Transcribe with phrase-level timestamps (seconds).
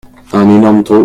[0.33, 0.99] Un énorme trou.